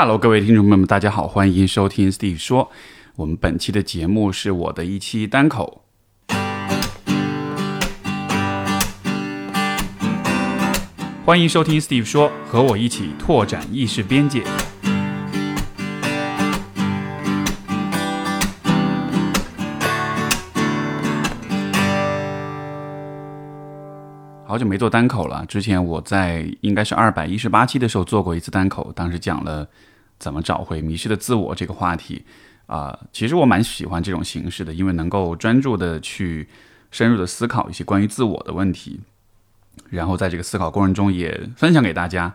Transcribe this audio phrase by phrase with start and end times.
[0.00, 2.70] Hello，各位听众朋友们，大家好，欢迎收听 Steve 说。
[3.16, 5.82] 我们本期的节目是我的一期单口。
[11.24, 14.44] 欢迎收听 Steve 说，和我一起拓展意识边界。
[24.58, 25.46] 好久没做单口了。
[25.46, 29.68] 之前我在应该是二百一十八期的时候做过一次单口，当时讲了
[30.18, 32.24] 怎么找回迷失的自我这个话题。
[32.66, 36.48] 啊，其实我蛮喜欢这种形式的，因为能够专注的去
[36.90, 38.98] 深入的思考一些关于自我的问题，
[39.90, 42.34] 然后在这个思考过程中也分享给大家。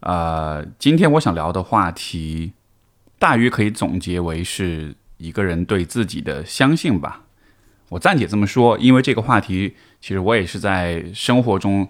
[0.00, 2.52] 呃，今天我想聊的话题，
[3.18, 7.22] 大约可以总结为是一个人对自己的相信吧。
[7.88, 11.88] 我暂且这么说，因为这个话题其实我也是在生活中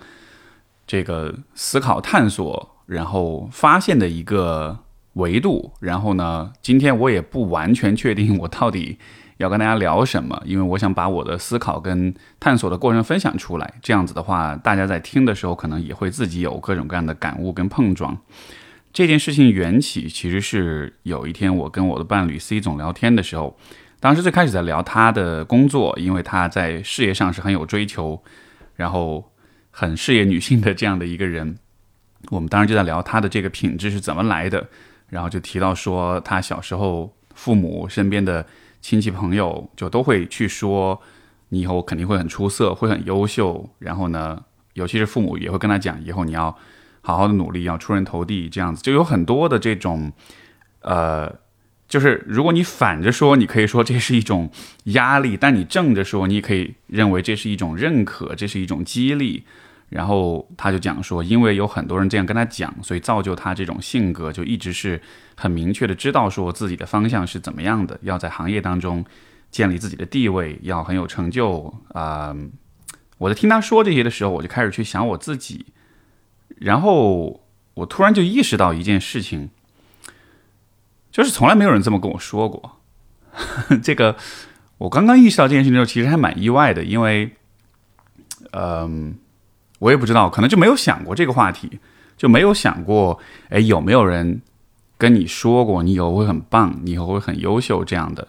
[0.87, 4.79] 这个思考探索，然后发现的一个
[5.15, 5.73] 维度。
[5.81, 9.01] 然后呢，今天我也不完全确定我到底
[9.39, 13.75] 要跟大家聊什么，因为我想把我的思考跟探索的过程分享出来。
[13.83, 18.17] 这样子的话，大家在听的时候可能也会自己有各种各样的感悟跟碰撞。
[18.93, 23.59] 这件事情缘起其实是有一天我跟我的伴侣 C 总聊天的时候。
[24.05, 28.23] 当时最开始在聊他的工作，因为他在事业上是很有追求，
[28.75, 29.33] 然后
[29.71, 31.57] 很事业女性的这样的一个人。
[32.29, 34.69] 我们当时就在聊他的这个品质是怎么来的，
[35.09, 38.45] 然后就提到说他小时候父母身边的
[38.83, 41.01] 亲戚朋友就都会去说
[41.49, 43.67] 你以后肯定会很出色，会很优秀。
[43.79, 44.39] 然后呢，
[44.75, 46.55] 尤其是父母也会跟他讲，以后你要
[47.01, 50.13] 好好的努力，要出人头地，这样子就有很多的这种
[50.83, 51.43] 呃。
[51.95, 54.51] 就是如果你反着说，你可以说这是一种
[54.87, 59.45] 压力；但你正着说，你也可以认为这是一种认可，这是一种激励。
[59.91, 65.01] 然后他就讲说，因为有很多人这样跟他讲，所以造就他这种性格，就一直是
[65.37, 69.05] 很明确的知道说自己的方向是怎么样的，要在行业当中
[69.53, 72.35] 建立自己的地位，要很有成就啊。
[73.19, 75.67] 我在听他说这些的时候，我就开始去想我自己，
[76.57, 79.51] 然后我突然就意识到一件事情。
[81.15, 82.81] 就是从来没有人这么跟我说过，
[83.81, 84.17] 这个
[84.79, 87.31] 我刚刚意识到这件事情的时候，其实还蛮意外的，因为，
[88.51, 89.15] 嗯，
[89.79, 91.79] 我也不知道，可能就没有想过这个话题，
[92.17, 94.43] 就没有想过，哎，有没有人
[94.99, 98.27] 跟你说过你以后会很棒，你以后会很优秀这样的？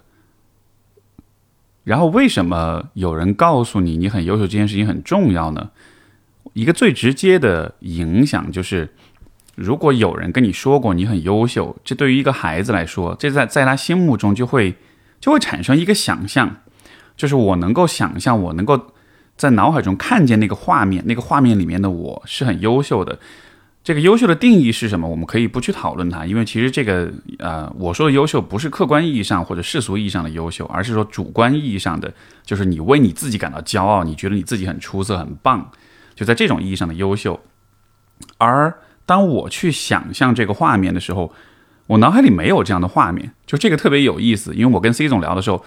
[1.85, 5.71] 然后为什么有人告诉你你很优秀这件事情很重要呢？
[6.53, 8.93] 一个最直接的影响就是。
[9.55, 14.75] 如果有人跟你说过你很优秀，这对于一个孩子来说，这在在他心目中就会
[15.21, 16.57] 就会产生一个想象，
[17.15, 18.87] 就是我能够想象，我能够
[19.37, 23.17] 在脑海中看见那个画面，那个画面里面的我是很优秀的。
[23.81, 25.07] 这个优秀的定义是什么？
[25.07, 35.71] 我们可以不去讨论它，因为其实这个呃，我说的优秀不是客观意义上或者世俗意义上的优秀，而是说主观意义上的，就是你为你自己感到骄傲，你觉得你自己很出色、很棒，
[36.13, 37.39] 就在这种意义上的优秀，
[38.37, 38.75] 而。
[39.05, 41.31] 当我去想象这个画面的时候，
[41.87, 44.53] 我脑海里没有这样的画面，就这个特别有意思。
[44.55, 45.63] 因为我跟 C 总聊的时候，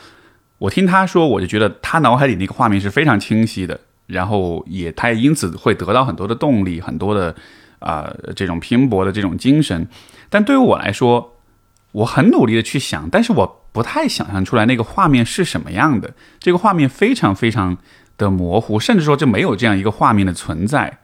[0.58, 3.78] 我听他说，我就觉得他脑海里那个画面是非常清晰的，
[4.08, 7.32] 然后也他也因此会得到很多的动力，很多的
[7.78, 9.86] 啊这种拼搏的这种精神。
[10.28, 11.36] 但对于我来说，
[11.92, 16.12] 我很努力的去想，但是我不太想象出来那个画面是什么样的。
[16.40, 17.78] 这个画面非常非常
[18.16, 20.98] 的模糊，甚至说就没有这样一个画面的存在，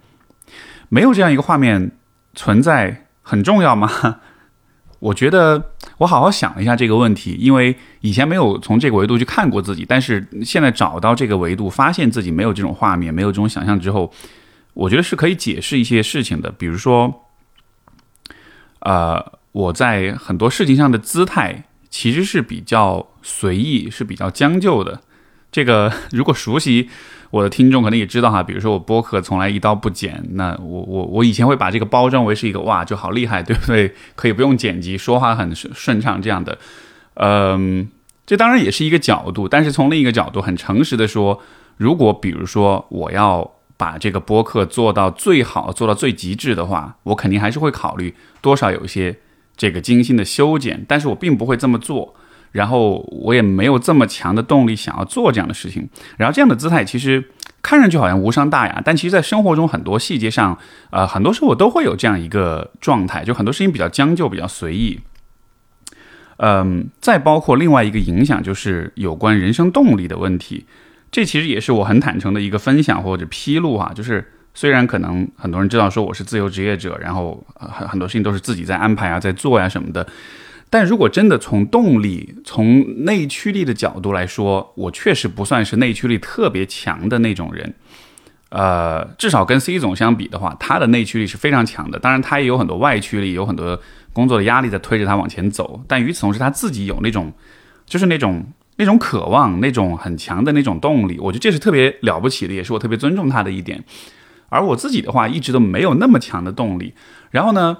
[0.88, 1.92] 没有这样一个画面。
[2.34, 3.88] 存在很重要吗？
[5.00, 14.10] 我觉得我好好想了一下这个问题，因为以前没有从这个维度去看过自己，但是现在找到这个维度，发现自己没有这种画面，没有这种想象之后，
[14.72, 16.50] 我觉得是可以解释一些事情的。
[16.50, 17.26] 比如说，
[18.78, 25.02] 呃，我在很多事情上的姿态其实是比较随意，是比较将就的。
[25.52, 26.88] 这个 如果熟悉。
[27.34, 33.92] 我的听众可能也知道哈，比如说我播客从来一刀不剪，那我我我以前会把这个包装为是一个哇就好厉害，对不对？
[34.14, 36.56] 可以不用剪辑，说话很顺顺畅这样的，
[37.14, 37.88] 嗯，
[38.24, 41.40] 这当然也是一个角度，但是从另一个角度，很诚实的说，
[41.76, 49.18] 如果比如说我要把这个播客做到最好，做到最极致的话，我肯定还是会考虑多少有一些
[49.56, 52.14] 这个精心的修剪，但是我并不会这么做。
[52.54, 55.88] 然后我也没有这么强的动力想要做这样的事情。
[56.16, 57.30] 然后这样的姿态其实
[57.60, 60.56] 看上去好像无伤大雅，但其实，在生活中很多细节上，
[60.90, 65.00] 呃，很多时候我都会有这样一个状态，就很多事情比较将就，比较随意。
[66.36, 70.66] 嗯，再包括另外一个影响，就是有关人生动力的问题。
[71.10, 80.06] 这其实也是我很坦诚的一个分享或者披露哈，就是虽然可能很多人知道说我是自由职业者，然后很很多事情都是自己在安排啊，在做呀什么的，
[80.74, 87.72] 但如果真的从动力、从内驱力的角度来说，我确实不算是内驱力特别强的那种人。
[88.48, 92.00] 呃，至少跟 C 总相比的话，他的内驱力是非常强的。
[92.00, 93.80] 当然，他也有很多外驱力，有很多
[94.12, 95.80] 工作的压力在推着他往前走。
[95.86, 97.32] 但与此同时，他自己有那种，
[97.86, 98.44] 就是那种
[98.74, 101.20] 那种渴望，那种很强的那种动力。
[101.20, 103.84] 我觉得这是特别了不起的，也是我特别尊重他的一点。
[104.48, 106.94] 而我自己的话，一直都没有那么强的动力。
[107.30, 107.78] 然后呢，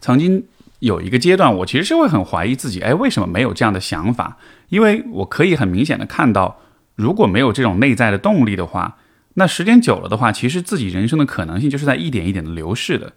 [0.00, 0.42] 曾经
[0.80, 4.38] 有一个阶段，我其实是会很怀疑自己，哎，为什么没有这样的想法？
[4.68, 6.60] 因为我可以很明显的看到，
[6.94, 8.98] 如果没有这种内在的动力的话，
[9.34, 13.12] 那时间久了的话，其实自己人生的可能性就是在一点一点的流逝的。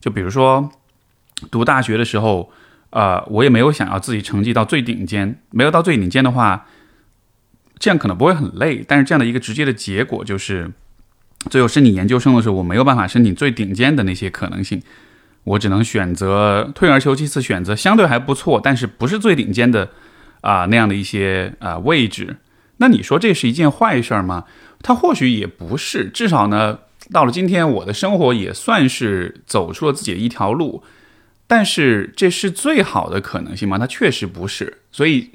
[0.00, 0.70] 就比如说，
[1.50, 2.50] 读大学的时候，
[2.90, 6.66] 呃，我也没有想要自己成绩到最顶尖，没有到最顶尖的话，
[7.78, 8.84] 这样可能不会很累。
[8.86, 10.70] 但是这样的一个直接的结果就是，
[11.50, 14.82] 最后申请研究生的时候，我没有办法申请最顶尖的那些可能性，
[15.44, 19.90] 我只能选择退而求其次，选择相对还不错，但是不是最顶尖的
[20.40, 22.36] 啊那样的一些啊位置。
[22.78, 24.44] 那你说这是一件坏事吗？
[24.82, 26.78] 它或许也不是，至少呢，
[27.12, 30.82] 到了今天，我的生活也算是走出了自己的一条路。
[31.46, 33.76] 但是，这是最好的可能性吗？
[33.76, 34.78] 它确实不是。
[34.92, 35.32] 所以，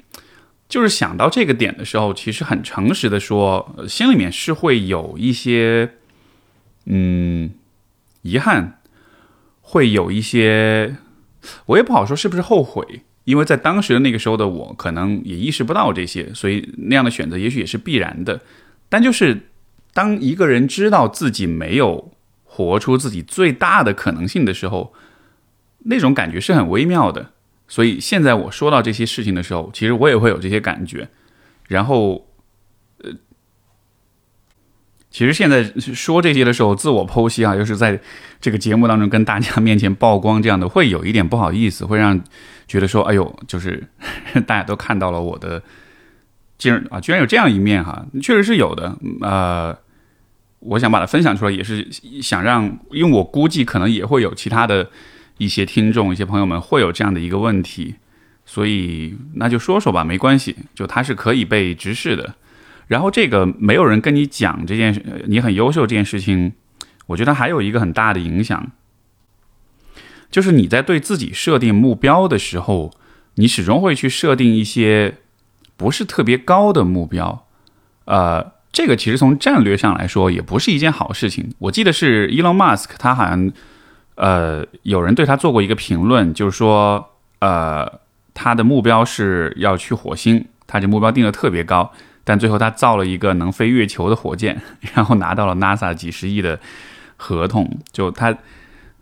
[0.66, 5.90] 就是想到这个点的时候，其实很诚实的说，心里面是会有一些，
[6.86, 7.50] 嗯，
[8.22, 8.75] 遗憾，
[9.68, 10.96] 会有一些，
[11.66, 13.02] 我也不好说是不是后悔。
[13.24, 18.40] 因为在当时的那个时候的我，可能也意识不到这些，所以那样的选择也许也是必然的。
[18.88, 19.48] 但就是
[19.92, 22.12] 当一个人知道自己没有
[22.44, 24.94] 活出自己最大的可能性的时候，
[25.80, 27.32] 那种感觉是很微妙的。
[27.66, 31.08] 所以现在我说到这些事情的时候，其实我也会有这些感觉。
[31.66, 32.28] 然后，
[35.16, 37.98] 其实现在说这些的时候，自我剖析啊，又是在
[38.38, 42.22] 这个节目当中跟大家面前曝光，这样的会有一点不好意思，会让
[42.68, 43.82] 觉得说，哎呦，就是
[44.46, 45.62] 大家都看到了我的，
[46.58, 48.94] 竟然啊，居然有这样一面哈， 确实是有的。
[49.22, 49.74] 呃，
[50.58, 51.88] 我想把它分享出来，也是
[52.20, 54.90] 想让，因为我估计可能也会有其他的
[55.38, 57.94] 一些听众、一些朋友们会有这样的一个问题，
[58.44, 62.34] 所以那就说说吧，没关系，就它是可以被直视的。
[62.86, 66.52] 然后这个没有人跟你讲这件事，你很优秀这件事情，
[67.06, 68.70] 我觉得还有一个很大的影响，
[70.30, 72.92] 就是你在对自己设定目标的时候，
[73.34, 75.16] 你始终会去设定一些
[75.76, 77.46] 不是特别高的目标，
[78.04, 81.54] 呃，这个其实从战略上来说也不是一件好事情。
[81.58, 83.50] 我记得是 Elon Musk，他好像
[84.14, 88.00] 呃有人对他做过一个评论，就是说呃
[88.32, 91.92] 他的目标是要去火星，他这目标定的特别高。
[92.28, 94.60] 但最后他造了一个能飞月球的火箭，
[94.94, 96.58] 然后拿到了 NASA 几十亿的
[97.16, 97.78] 合同。
[97.92, 98.36] 就他，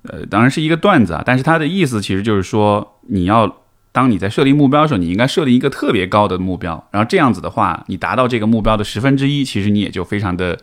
[0.02, 1.22] 呃，当然是一个段子啊。
[1.24, 3.62] 但是他的意思其实就是说，你要
[3.92, 6.86] 当你在设定目标的时候，你应该设定一个特别高的目标。
[6.90, 10.58] 然后这样子的话，你达到这个目标的十分之一，其实你也就非常的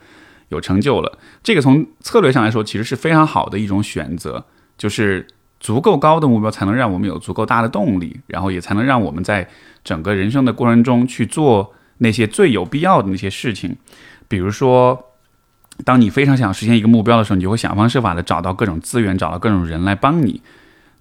[0.50, 1.18] 有成就了。
[1.42, 4.46] 这个从策略上来说，其实是非常好的一种选择。
[4.78, 5.26] 就是
[5.60, 9.48] 足够高的目标，才能让我们有足够大的动力，然后也才能让我们在
[9.84, 11.74] 整个人生的过程中去做。
[12.04, 13.78] 那些最有必要的那些事情，
[14.28, 15.00] 比如说，
[15.86, 20.42] 当你非常想实现一个目标的时候，你就会想方设法的找到各种资源，找到各种人来帮你。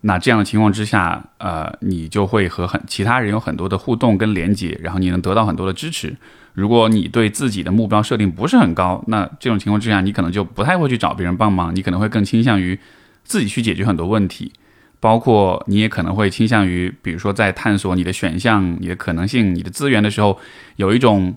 [0.02, 6.14] 那这样的情况之下，呃，你就会和很其他人有很多的互动跟连接，然后你能得到很多的支持。
[6.52, 12.78] 如果你对自己的目标设定不是很高，那这种情况之下，你可能就不太会去找别人帮忙，你可能会更倾向于
[13.24, 14.52] 自己去解决很多问题。
[15.00, 20.38] 包括你也可能会倾向于，比如说在探索你的选项、你的可能性、你的资源的时候，
[20.76, 21.34] 有一种，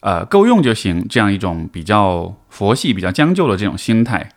[0.00, 4.30] 呃，够用就行这样一种比较佛系、比较将就的这种心态。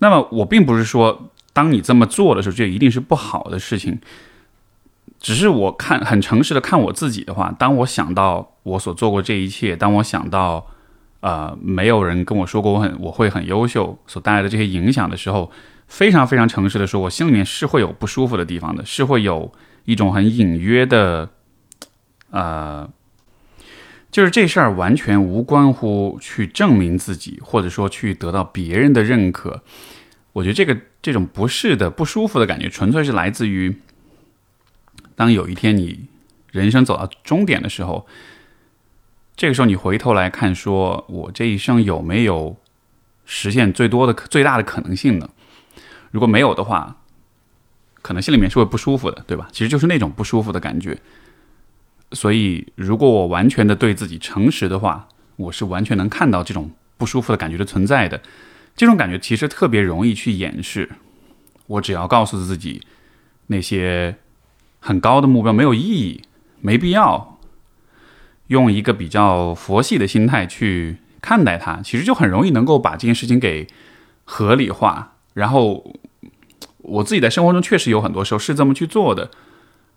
[0.00, 3.98] 那么我并不是说，当你这么做的时候，这一定是不好的事情。
[5.18, 10.66] 只是我看很诚实的看我自己的话，当我想到我所做过这一切，当我想到。
[11.22, 15.52] 呃，没有人跟我说过我很我会很优秀所带来的这些影响的时候，
[15.86, 19.52] 非常非常诚实的说，我心里面是会有不舒服的地方的，是会有
[19.84, 21.30] 一种很隐约的，
[22.30, 22.90] 呃，
[24.10, 29.62] 就是这事儿完全无关乎去证明自己，或者说去得到别人的认可。
[30.32, 33.76] 我觉得这个这种不适的不舒服的感觉，纯粹是来自于
[35.14, 36.06] 当有一天你
[36.50, 38.08] 人生走到终点的时候。
[39.42, 42.56] 这个时候，你回头来看，说我这一生有没有
[43.24, 45.28] 实现最多的、最大的可能性呢？
[46.12, 46.98] 如果没有的话，
[48.02, 49.48] 可能心里面是会不舒服的，对吧？
[49.50, 50.96] 其实就是那种不舒服的感觉。
[52.12, 58.22] 所以，如果我完全的对自己诚实的话，我是完全能看到这种不舒服的感觉的存在的。
[58.76, 60.88] 这种感觉其实特别容易去掩饰。
[61.66, 62.80] 我只要告诉自己，
[63.48, 64.14] 那些
[64.78, 66.22] 很高的目标没有意义，
[66.60, 67.40] 没必要。
[68.48, 73.66] 用一个比较佛系的心态去看待它，其实就很容易能够把这件事情给
[74.24, 75.14] 合理化。
[75.34, 75.94] 然后
[76.78, 79.30] 我自己在生活中确实有很多时候是这么去做的，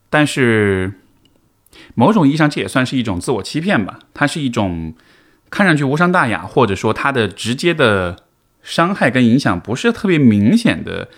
[0.09, 0.99] 但是
[1.93, 3.99] 某种意义上这也算是一种自我欺骗吧。
[4.13, 4.93] 它是一种
[5.49, 8.23] 看上去无伤大雅，或者说它的直接的
[8.63, 11.09] 伤害跟影响不是特别明显的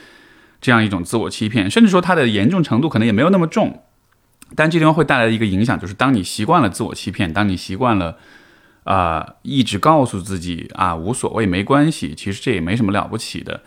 [0.60, 3.84] 这样一种自我欺骗，甚至说它的严重程度可能也没有那么重。
[4.56, 8.18] 但这地方会带来的一个影响，就是当你习惯了自我欺骗，当你习惯了，
[8.86, 13.62] 啊，一直告诉自己啊无所谓没关系，其实这也没什么了不起的。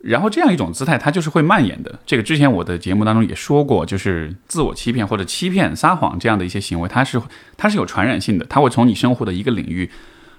[0.00, 1.98] 然后这样一种姿态，它就是会蔓延的。
[2.06, 7.20] 这个之前我的节目当中也说过，就是自我欺骗或者欺骗、撒谎这样的一些行为，它是
[7.56, 9.90] 它是有传染性的，它会从你生活的一个领域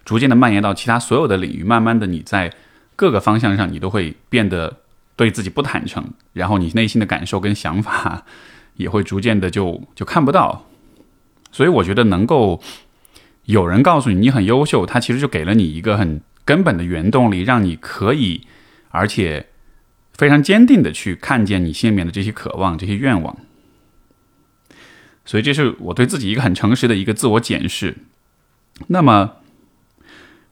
[0.05, 2.53] 逐渐的蔓延到其他所有的领域，慢慢的你在
[2.95, 4.77] 各个方向上你都会变得
[5.17, 8.23] 对自己不坦诚，然后你内心的感受跟想法。
[8.79, 10.65] 也会逐渐的就就看不到，
[11.51, 12.61] 所以我觉得能够
[13.43, 18.47] 有人告诉你你很优秀，他其实就给了你一个很根本的原动力，让你可以
[18.87, 19.47] 而且
[20.13, 23.37] 非常坚定的去看见你心里面的这些渴望、这些愿望。
[25.25, 27.97] 所以这是我对自己一个很诚实的一个自我检视。
[28.87, 29.33] 那么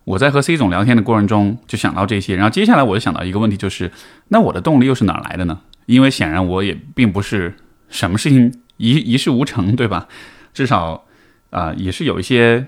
[0.03, 3.89] 我在和 C 总聊天的过程中就想到这些，然后接下来我就想到一个问题，就是
[4.27, 5.61] 那我的动力又是哪来的呢？
[5.85, 7.55] 因为显然我也并不是。
[7.89, 10.07] 什么事情一一事无成，对吧？
[10.53, 11.05] 至少
[11.49, 12.67] 啊，也是有一些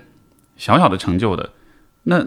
[0.56, 1.52] 小小的成就的。
[2.04, 2.26] 那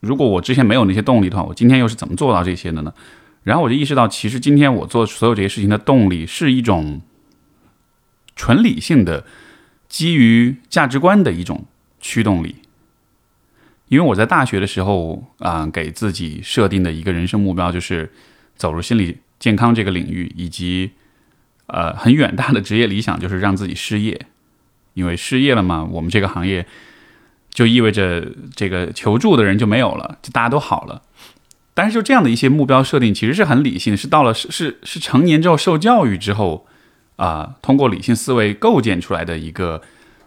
[0.00, 2.92] 如果我之前没有那些动力的话，我今天又是怎么做到这些的呢？
[3.42, 7.00] 然后我就意识到，其实今天我做所有这些事情的动力是一种
[8.36, 9.24] 纯理性的、
[9.88, 11.64] 基于价值观的一种
[12.00, 12.56] 驱动力。
[13.88, 18.12] 因为我在大学的时候啊，给自己设定的一个人生目标就是
[18.54, 20.92] 走入心理健康这个领域，以及。
[21.68, 24.26] 呃，很远大的职业理想就是让自己失业，
[24.94, 26.66] 因为失业了嘛，我们这个行业
[27.50, 31.02] 就意味着这个求助的人就没有了，就大家都好了。
[31.74, 36.66] 但是就这样的一些目标设定，其实是很理性，是到了是是是成年之后受教育之后
[37.16, 39.82] 啊，通过理性思维构建出来的一个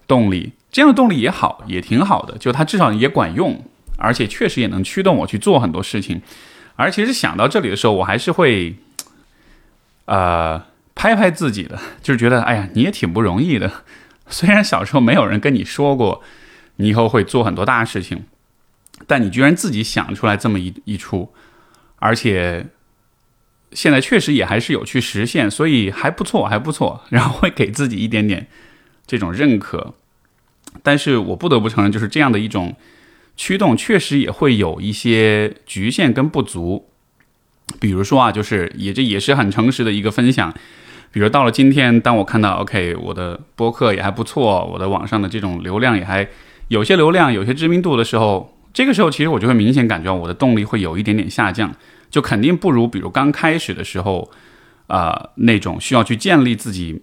[0.07, 0.53] 动力。
[0.71, 3.65] 这样的动力也好，也挺好的，就它至少也管用，
[3.97, 6.21] 而且确实也能驱动我去做很多事情。
[6.75, 8.75] 而其实想到这里的时候，我还是会，
[10.05, 10.69] 呃。
[10.95, 13.83] 拍拍自己的， 就是觉得，哎呀，你也挺不容易的。
[14.27, 16.21] 虽然小时候没有人跟你说过，
[16.77, 18.23] 你以后会做很多大事情，
[19.07, 21.33] 但你居然自己想出来这么一一出，
[21.97, 22.67] 而且
[23.73, 27.03] 现在确实也还是有去实现，所以还不错，还不错。
[27.09, 28.47] 然后会给自己一点点
[29.05, 29.95] 这种认可。
[30.81, 32.77] 但是我不得不承认，就是这样的一种
[33.35, 36.87] 驱动，确实也会有一些局限跟不足。
[37.79, 40.53] 比如说啊，就是也这也是很诚实的一个分享。
[41.11, 46.25] 比如到了今天，当我看到 OK，我的播客也还不错，我的网上的这种流量也还
[46.69, 51.69] 有些流量、有些知名度的时候，这个时候其实我就会明显感觉我的动力会有一点点下降，
[52.09, 54.31] 就肯定不如比如刚开始的时候，
[54.87, 57.01] 啊那种需要去建立自己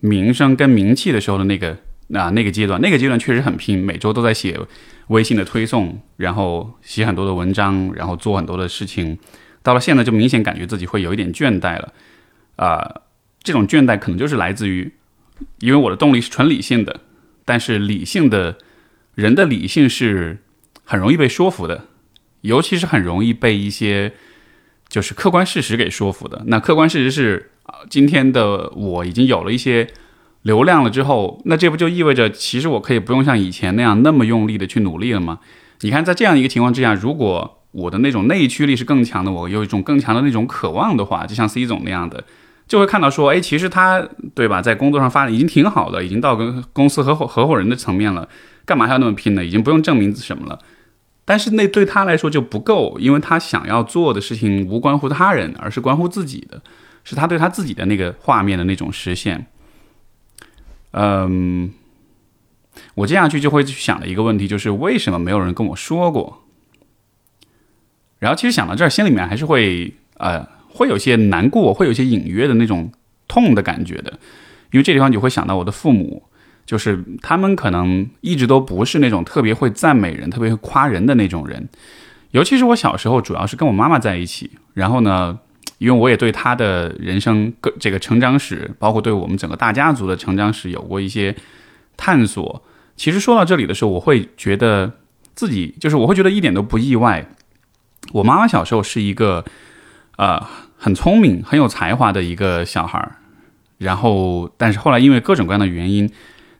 [0.00, 1.76] 名声跟名气的时候的那个
[2.14, 4.58] 啊那个阶段，那个阶段确实很拼，每周都在写
[5.08, 9.18] 微信的推送，然后写很多的文章，然后做很多的事情。
[9.62, 11.92] 到了现在就明显感觉自己会有一点倦怠了，
[12.56, 13.02] 啊。
[13.42, 14.92] 这种倦怠可能就是来自于，
[15.60, 17.00] 因为我的动力是纯理性的，
[17.44, 18.58] 但是理性的
[19.14, 20.38] 人的理性是
[20.84, 21.86] 很容易被说服的，
[22.42, 24.12] 尤其是很容易被一些
[24.88, 26.42] 就是客观事实给说服的。
[26.46, 27.52] 那客观事实是，
[27.88, 29.88] 今天的我已经有了一些
[30.42, 35.40] 流量了之后，那这不就意味着其实我可以不用像以前那样那么用力的去努力了吗？
[35.80, 42.24] 你看，在这样一个情况之下，如果我的那种内驱力是更强的，我有一种更强的那种渴望的话，就像 C 总那样的。
[42.70, 44.00] 就会看到说，哎，其实他
[44.32, 48.28] 对吧，在工作上发展已经挺好的，已经到跟公司合伙合伙人的层面了，
[48.64, 49.44] 干嘛还要那么拼呢？
[49.44, 50.56] 已经不用证明什么了。
[51.24, 56.62] 但是那对他来说就不够，因为他想要做的事情无关乎他人，而是关乎自己的，
[57.02, 59.46] 是他对他自己的那个画面的那种实现。
[60.92, 61.72] 嗯，
[62.94, 66.44] 我接下去就会去想的一个问题就是为什么没有人跟我说过？
[68.20, 70.59] 然后其实想到这儿，心里面还是会呃。
[70.72, 72.90] 会有些难过，会有些隐约的那种
[73.28, 74.18] 痛的感觉的，
[74.72, 76.22] 因为这地方你会想到我的父母，
[76.64, 81.68] 就是他们可能一直都不是那种特别会赞美人、特别会夸人的那种人。
[82.30, 85.38] 尤其是我小时候，主要是跟我妈妈在一起，然后呢，
[85.78, 91.34] 因为我也对她的人生个这个成长史，包括对我们整个大家族的成长史有过一些
[91.96, 92.62] 探索。
[92.96, 94.92] 其实说到这里的时候，我会觉得。
[95.32, 97.26] 自己就是我会觉得一点都不意外。
[98.12, 99.42] 我妈妈小时候是一个
[100.20, 100.46] 呃
[100.76, 103.16] 很聪明、很有才华的一个小孩儿，
[103.78, 106.10] 然后但是后来因为各种各样的原因，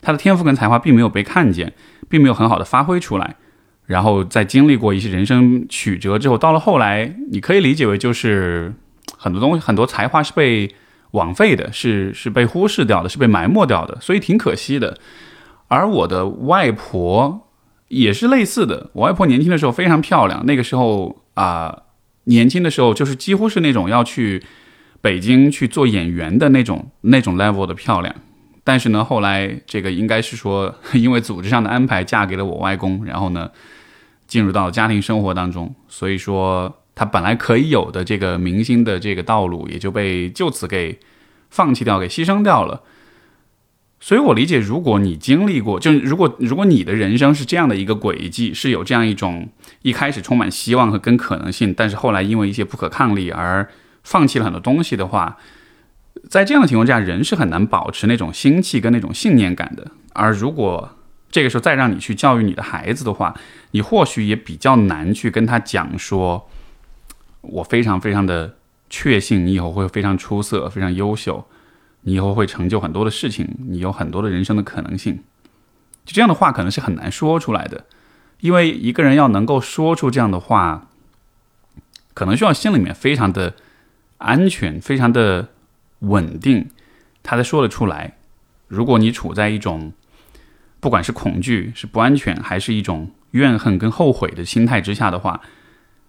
[0.00, 1.75] 他的天赋跟才华并没有被看见，
[2.09, 3.37] 并没有很好的发挥出来。
[3.85, 8.73] 然后在经历过一些人生曲折之后，到了后来，你可以理解为就是
[9.19, 10.75] 很多东西、很多才华是被
[11.11, 14.97] 枉费的，是是被忽视掉的，是被埋没掉的，所以挺可惜的。
[15.69, 17.49] 而我的外婆
[17.88, 21.76] 也是类似的，我外婆年轻的时候非常漂亮，那个时候啊，
[22.30, 24.42] 年轻的时候就是几乎是那种要去
[25.02, 28.14] 北京去做演员的那种那种 level 的漂亮。
[28.64, 33.50] 但是呢，后来这个应该是说， 因为组织上的安排，嫁给了我外公，然后呢。
[34.30, 41.00] 进入到家庭生活当中，所以说他本来可以有的这个明星的这个道路，也就被就此给
[41.50, 42.80] 放弃掉，给牺牲掉了。
[44.02, 49.49] 所以我理解，如果你经历过，就如果如果你的人生是这样的一个轨迹，是有这样一种
[49.83, 53.69] 一开始充满希望和跟可能性，但是后来因为一些不可抗力而
[54.02, 55.37] 放弃了很多东西的话，
[56.30, 59.90] 在这样的情况下，人是很难保持那种心气跟那种信念感的。
[60.14, 60.97] 而如果
[61.30, 63.37] 这个时候再让你去教育你的孩子的话，
[63.73, 66.49] 你或许也比较难去跟他讲说，
[67.42, 68.57] 我非常非常的
[68.88, 71.47] 确信你以后会非常出色、非常优秀，
[72.02, 75.23] 你以后会成就很多的事情，你有很多的人生的可能性。
[76.04, 77.85] 就这样的话，可能是很难说出来的，
[78.40, 80.88] 因为一个人要能够说出这样的话，
[82.14, 83.54] 可能需要心里面非常的
[84.19, 85.50] 安全、非常的
[86.00, 86.71] 稳定，
[87.23, 88.16] 他才说得出来。
[88.66, 89.92] 如果你处在一种
[90.80, 95.42] 不管是恐惧、是不安全，还是一种怨恨跟后悔的心态之下的话，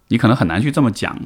[0.08, 1.20] 你可能很难去这么讲。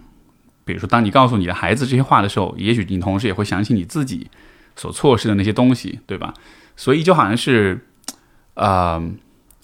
[0.65, 4.29] 比如说，当你告诉你的孩子这些话的时候，也许你同时也会想起你自己
[4.77, 6.33] 所错失的那些东西，对吧？
[6.77, 7.87] 所以就好像是，
[8.55, 9.03] 呃，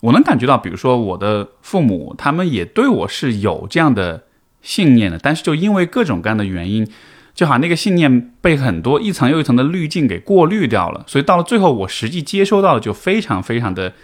[0.00, 4.24] 我能感觉到，比如说我的父母，他们也对我是有这样的
[4.60, 6.88] 信念的，但是就因为各种各样的原因。
[7.34, 13.94] 就好像那个信念被很多一层又一层的滤镜给过滤掉了，所以到了最后，我实际接收到的就非常非常的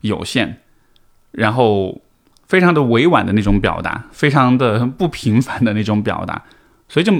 [0.00, 0.62] 有限，
[1.32, 2.00] 然后
[2.46, 6.42] 非常的委婉的那种表达，非常的不平凡的那种表达，
[6.88, 7.12] 所以就，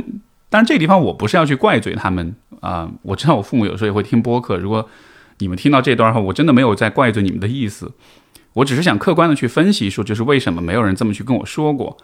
[0.51, 4.89] 当然这个地方我不是要去怪罪他们啊，我知道我父母有时候也会听播客，如果
[5.39, 7.93] 你们听到这段话，我真的没有在怪罪你们的意思，
[8.55, 11.97] 我只是想客观的去分析说，就是为什么没有人这么去跟我说过。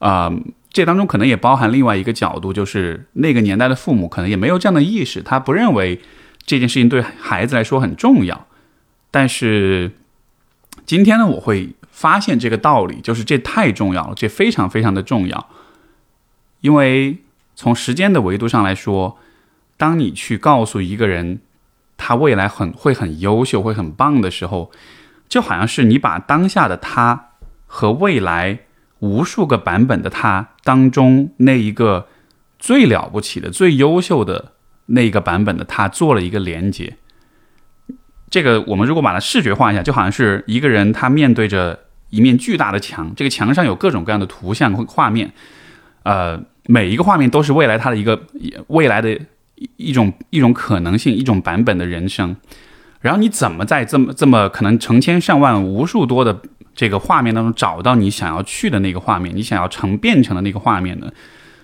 [0.00, 0.30] 啊，
[0.70, 6.00] 这当中可能也包含另外一个角度，就是那个年代的父母可能也没有这样的意识，他不认为
[6.44, 8.46] 这件事情对孩子来说很重要。
[9.12, 9.92] 但是
[10.84, 15.48] 今天呢，我会发现这个道理，就是这太重要了，这非常非常的重要。
[16.60, 17.18] 因为
[17.54, 19.18] 从时间的维度上来说，
[19.76, 21.40] 当你去告诉一个人
[21.96, 24.70] 他未来很会很优秀、会很棒的时候，
[25.28, 27.30] 就好像是你把当下的他
[27.66, 28.60] 和未来。
[29.00, 32.08] 无数个版本的他当中，那一个
[32.58, 34.52] 最了不起的、最优秀的
[34.86, 36.96] 那一个版本的他做了一个连接。
[38.30, 45.30] 这个我们如果把它视觉化一下，就好像是一个人他面对着一面巨大的墙，这个墙上有各种各样的图像和画面，
[46.04, 48.20] 呃，每一个画面都是未来他的一个
[48.68, 49.12] 未来的
[49.56, 52.36] 一一种一种可能性，一种版本的人生。
[53.00, 56.40] 然后你怎么在这么这么可能成千上万、无数多的
[56.74, 61.12] 这个画面当中找到你想要去的那个画面，你想要成变成的那个画面呢？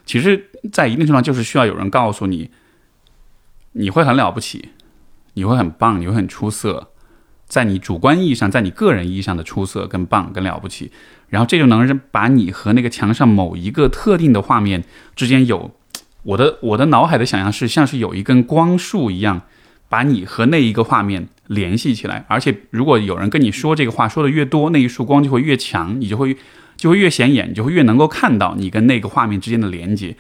[0.04, 2.50] 其实，在一定程度上，就是需要有人告诉你，
[3.72, 4.70] 你会很了不起，
[5.34, 6.90] 你会很棒，你会很出色，
[7.46, 10.90] 在你主观意义上，在你个人意义上的出色跟棒跟了不起，
[11.30, 14.84] 然后这就能把你和那个墙上某一个特定的画面
[15.16, 15.70] 之间有
[16.24, 19.42] 我的我的脑海的想象是像是有一根光束一样。
[19.90, 26.36] 把你和那一个画面联系起来，而且如果有人跟你说这个话说的越多，那一束光就会越强，你就会
[26.76, 30.14] 就会越显眼，你就会越能够看到你跟那个画面之间的连接。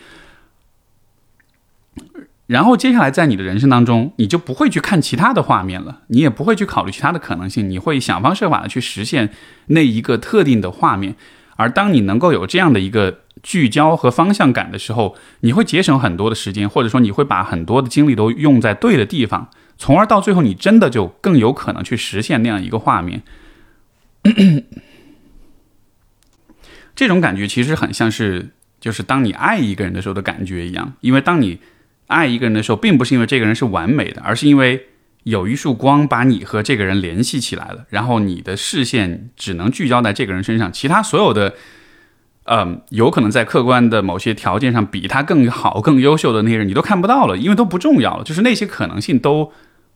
[2.50, 9.30] 然后接下来在你的人生当中，你就不会去看其他的画面了，你也不会去考虑其他的可能性，你会想方设法的去实现
[9.66, 11.14] 那一个特定的画面。
[11.54, 19.48] 而当你能够有这样的一个聚焦和方向感的时候，你会节省很多的时间，或者说你会把很多的精力都用在对的地方。
[19.78, 23.22] 从而到最后，你真的就更有可能去实现那样一个画面。
[26.96, 28.48] 这种感觉其实很像是，
[28.80, 30.94] 就是当你爱一个人的时候的感觉一样。
[31.00, 31.60] 因为当你
[32.10, 34.88] 爱一个人的时候，并不是因为这个人是完美的，而是因为
[35.22, 37.86] 有一束光把你和这个人联系起来了。
[37.88, 41.54] 然后你的视线只能聚焦在这个人身上，其他所有的，
[42.44, 48.24] 嗯，有可能在客观的某些条件上比他更好、更优秀的那些人，你都看不到了，因为都不重要了。
[48.24, 49.52] 就是那些可能性都。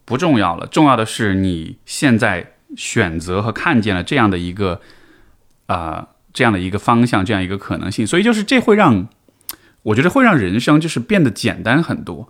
[0.06, 4.78] 不重要了，重要的是你现在选择和看见了这样的一个
[5.64, 8.06] 啊这样的一个方向，这样一个可能性。
[8.06, 9.08] 所以就是这会让
[9.84, 12.28] 我觉得会让人生就是变得简单很多，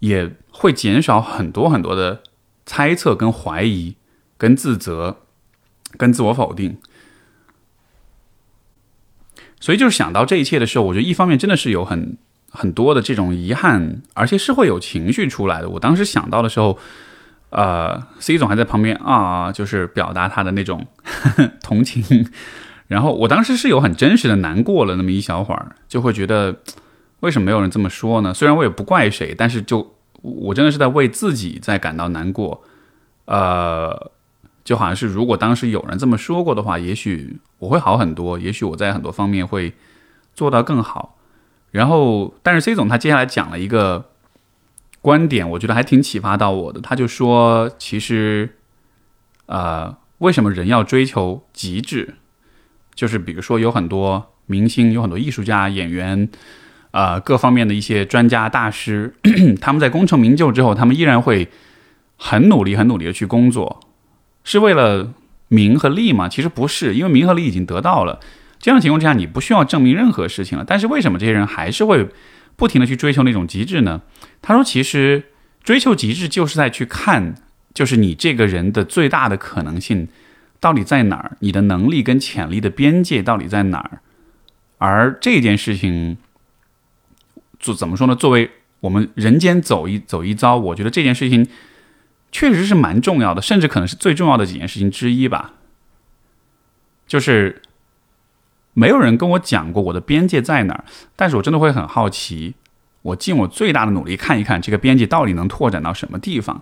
[0.00, 2.22] 也会减少很多很多的
[2.64, 3.96] 猜测、跟怀疑、
[4.36, 5.18] 跟自责、
[5.96, 6.78] 跟自我否定。
[9.60, 12.16] 所以就是想到这一切的时候，我觉得一方面真的是有很
[12.50, 15.68] 很多的这种遗憾，而且是会有情绪出来的。
[15.70, 16.78] 我当时想到的时候，
[17.50, 20.86] 呃，C 总还在旁边啊，就是表达他的那种
[21.62, 22.28] 同情。
[22.86, 26.56] 然后我当时是有很真实的难过了那么一小会儿，就会觉得
[27.20, 28.34] 为什么没有人这么说呢？
[28.34, 32.62] 虽然我也不怪谁，但是就我真的是在为自己在感到难过，
[33.26, 34.10] 呃。
[34.66, 39.72] 就好像是，如果当时有人这么说过的话，也许我会好很多，也许我在很多方面会
[40.34, 41.16] 做到更好。
[41.70, 44.06] 然后，但是 C 总他接下来讲了一个
[45.00, 46.80] 观点，我觉得还挺启发到我的。
[46.80, 48.56] 他就说，其实，
[49.46, 52.16] 呃，为什么人要追求极致？
[52.96, 56.28] 就是比如说，有很多明星，有很多艺术家、演员，
[56.90, 59.14] 呃，各方面的一些专家大师，
[59.60, 61.48] 他们在功成名就之后，他们依然会
[62.16, 63.80] 很努力、很努力的去工作。
[64.42, 65.12] 是为了
[65.48, 66.28] 名和利吗？
[66.28, 68.18] 其实不是，因为名和利已经得到了。
[68.58, 70.64] 这样的情况之下，你不需要证明任何事情了。
[70.66, 72.08] 但是为什么这些人还是会
[72.56, 74.00] 不停的去追求那种极致呢？
[74.40, 75.24] 他说，其实
[75.62, 77.34] 追求极致就是在去看，
[77.74, 80.08] 就是你这个人的最大的可能性
[80.60, 84.00] 到底在哪儿，你的能力跟潜力的边界到底在哪儿。
[84.78, 86.16] 而这件事情，
[87.58, 88.14] 做怎么说呢？
[88.14, 91.46] 作为我们人间走一走一遭，我觉得这件事情。
[92.32, 95.54] 确实是蛮重要的，甚至可能是最重要的几件事情之一吧。
[97.06, 97.62] 就是
[98.74, 102.54] 没有人跟我讲过我的边界在哪儿，但是我真的会很好奇，
[103.00, 106.60] 我尽我最大的努力看一看这个边界到底能拓展到什么地方。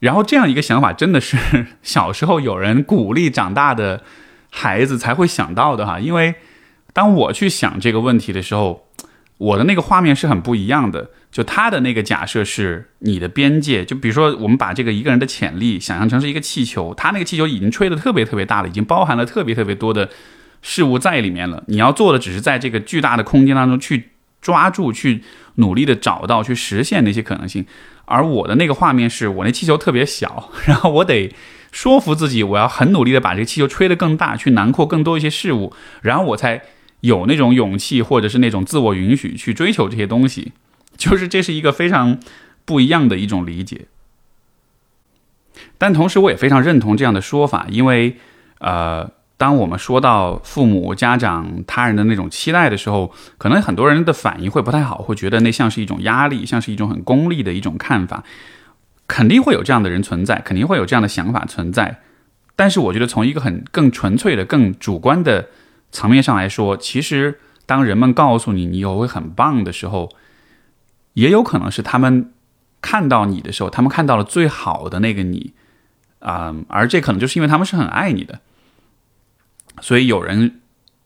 [0.00, 1.38] 然后这样一个想法真的是
[1.82, 4.02] 小时候有人鼓励长大的
[4.50, 6.34] 孩子才会想到的哈，因为
[6.92, 8.88] 当我去想这个问题的时候，
[9.38, 11.10] 我的那个画面是很不一样的。
[11.30, 20.08] 就他的那个假设是你的边界，就比如说我们把这个一个人的潜力想象成是一个气球，他那个气球已经吹得特别特别大了，已经包含了特别特别多的
[20.60, 21.62] 事物在里面了。
[21.68, 24.10] 你要做的只是在这个巨大的空间当中去
[24.40, 25.22] 抓住，去
[25.56, 27.64] 努力的找到，去实现那些可能性。
[28.04, 31.32] 而我的那个画面是我那气球特别小，然后我得
[31.70, 35.72] 说服自己，我要很努力的把这个气球吹得更大，去囊括更多一些事物，
[36.02, 36.62] 然后我才
[37.00, 40.52] 有那种勇气或者是那种自我允许去追求这些东西。
[40.96, 42.18] 就是这是一个非常
[42.66, 43.86] 不一样的一种理解，
[45.78, 48.16] 但同时我也非常认同这样的说法，因为
[48.58, 58.22] 呃，当我们说到父母、家长、他人的那种期待的时候，可能很多人的反应会不太好，会觉得那像是一种压力，像是一种很功利的一种看法，
[59.08, 62.00] 肯定会有这样的人存在，肯定会有这样的想法存在。
[62.54, 65.48] 但是我觉得从一个很更纯粹的、更主观的
[65.90, 70.10] 层面上来说，其实当人们告诉你你以后会很棒的时候，
[71.14, 72.30] 也有可能是他们
[72.82, 75.54] 看到你的时候，他们看到了最好的那个你，
[76.18, 78.40] 啊，而这可能就是因为他们是很爱你的，
[79.80, 80.60] 所以有人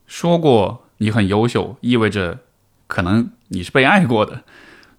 [0.07, 2.39] 说过你很优秀，意味着
[2.87, 4.43] 可能你是被爱过的。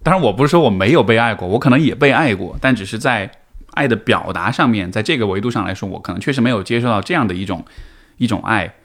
[0.04, 3.32] 当然，我不是说我没有被爱过，我可能也被爱过，但只是在
[3.71, 7.65] 爱的表达上面，在这个维度上来说，我可能确实没有接受到这样的一种
[8.17, 8.75] 一种爱。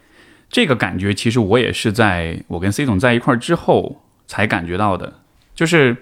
[0.49, 5.21] 这个感觉其实我也是在我跟 C 总在一块儿之后才感觉到的，
[5.55, 5.97] 就是。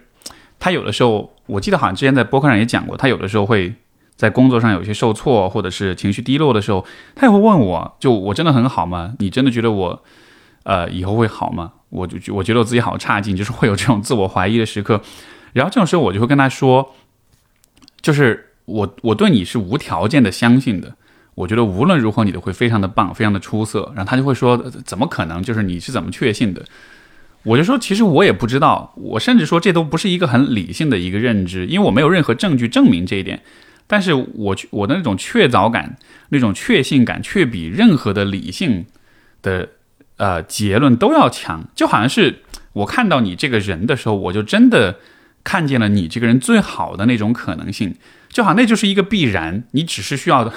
[0.61, 3.73] 他有的时候，我记得好像之前在播客上也讲过，他有的时候会
[4.19, 9.15] 在工作上有些受挫，或者是情绪低落的时候，他也会问我：就我真的很好吗？
[9.21, 10.03] 你真的觉得我，
[10.65, 11.75] 呃，以后会好吗？
[11.91, 15.01] 我就我觉得我自己好差劲，就是会有这种自我怀疑的时刻。
[15.53, 16.93] 然后这种时候，我就会跟他说，
[18.03, 20.97] 就是我我对你是无条件的相信的，
[21.37, 23.93] 我觉得无论如何你都会非常的棒，非常的出色。
[23.95, 25.41] 然后他就会说：怎么可能？
[25.41, 26.65] 就是你是怎么确信的？
[27.45, 33.41] 我就说，其实我也不知道，我甚至说这都不是一个很理性的一个认知，因为我没有任何证据证明这一点。
[33.89, 35.99] 但是我我的那种确凿感、
[36.29, 38.87] 那种确信感，却比任何的理性
[39.43, 39.71] 的
[40.19, 41.69] 呃结论都要强。
[41.75, 42.43] 就好像是
[42.75, 45.01] 我看到你这个人的时候，我就真的
[45.43, 47.97] 看见了你这个人最好的那种可能性，
[48.29, 50.53] 就好像那就是一个必然，你只是需要。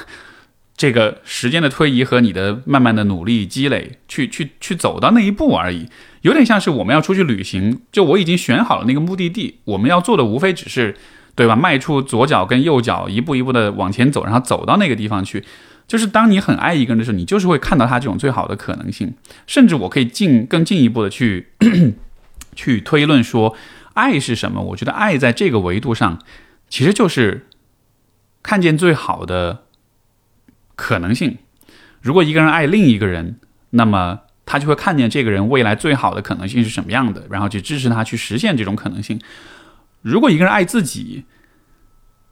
[0.77, 5.85] 这个时间的推移和你的慢慢的努力积累，去去去走到那一步而已，
[6.21, 10.95] 有点像是我们要出去旅行，就我已经选好了那个目的地，我们要做的无非只是，
[11.41, 11.55] 对吧？
[11.55, 15.43] 迈出左脚跟右脚，一步一步的往前走，然后走到那个地方去。
[15.87, 19.13] 就是当你很爱一个人的时候，你就是会看到他这种最好的可能性。
[19.47, 21.47] 甚至我可以进更进一步的去
[22.55, 23.55] 去推论说，
[23.93, 24.61] 爱是什么？
[24.61, 26.19] 我觉得爱在这个维度上，
[26.69, 27.47] 其实就是
[28.43, 29.63] 看见最好的。
[30.73, 31.37] 可能性，
[32.01, 33.35] 如果一个人爱另一个人，
[33.71, 39.19] 那么他就会看见这个人未来最好的可能性是什么样的，然后去支持他去实现这种可能性。
[40.01, 41.25] 如果一个人爱自己，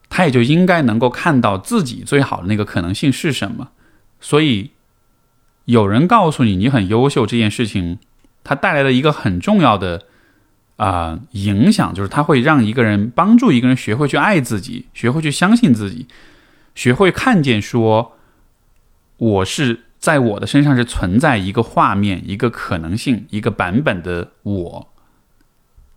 [0.10, 3.70] 他也就应该能够看到自己最好的那个可能性是什么。
[4.20, 4.72] 所以，
[5.66, 8.00] 有人告诉你你很优秀这件事情，
[8.44, 10.08] 它带来的一个很重要的
[10.78, 16.08] 啊影响，就是它会让一个人帮助一个人学会去爱自己，学会去相信自己，
[16.74, 18.14] 学会看见说，
[19.18, 24.89] 我是在我的身上是存在一个画面、一个可能性、一个版本的我，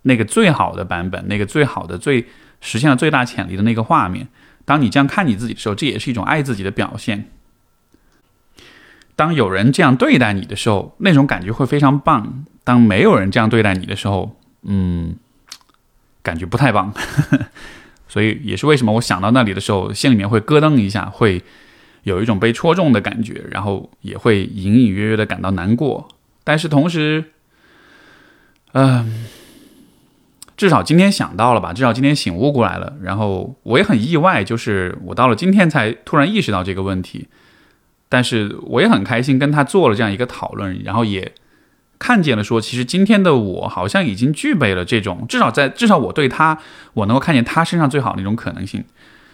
[0.02, 2.26] 那个最好的版本，那个最好的、最
[2.60, 4.28] 实现了最大潜力的那个画面。
[4.64, 7.28] 当你这样看你自己的时候，这也是一种爱自己的表现。
[9.14, 15.16] 当有人这样对待你的时候，那种感觉会非常棒；当没有人这样对待你的时候，嗯，
[16.22, 16.92] 感觉不太棒。
[18.08, 21.42] 所以也是为什么我想到那里的时候，心里面会咯噔一下，会
[22.02, 26.08] 有一种被戳中的感觉，然后也会隐隐约约的感到难过。
[26.44, 27.24] 但是同时，
[28.72, 29.26] 嗯，
[30.56, 32.94] 至少今天想到了吧，至少今天醒悟过来了。
[33.02, 37.28] 然后我也很意外，就是我到了今天才突然意识到这个问题。
[38.08, 41.32] 但是我也很开心，跟他做了这样一个讨论，然后也
[41.98, 46.58] 看见了说，其实今天的我好像已经具备了这种，至少在至少我对他，
[46.92, 48.84] 我能够看见他身上最好的一种可能性。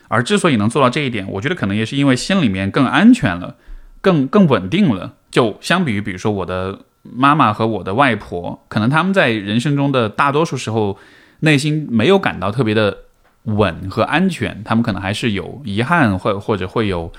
[0.07, 3.57] 而之所以能做到这一点，我觉得可能也是因为心里面更安全了，
[4.01, 5.17] 更更稳定了。
[5.31, 6.79] 就相比于比如说我的
[7.13, 10.99] 妈妈和我的外婆，可能他们在人生中的大多数时候，
[11.41, 12.99] 内心没有感到特别的
[13.45, 17.13] 稳和安全，他们可能还是有遗憾，或或者会有。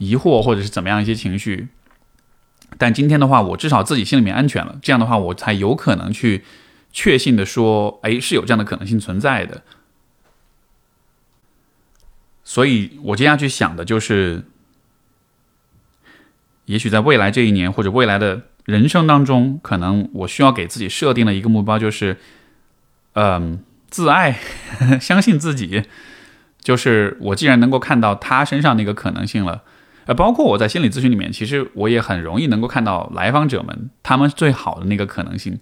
[0.00, 1.66] 疑惑或者是怎么样一些情绪，
[2.78, 4.78] 但今天的话，我至少自己心里面安全了。
[4.80, 6.44] 这样的话，我才有可能去
[6.92, 9.62] 确信的说，哎，是有这样的可能性存在的。
[12.44, 14.44] 所以我接下去想的就是，
[16.66, 22.18] 也许在未来这一年或者未来的人生当中，可能我需要给自己设定的一个目标就是，
[23.14, 24.38] 嗯，自爱，
[25.00, 25.84] 相信自己。
[26.60, 29.62] 就是我既然能够看到他身上那个可能性了。
[30.04, 35.58] 呃，包括我在心理咨询里面，其实我也很容易能够看到来访者们他们最好的那个可能性，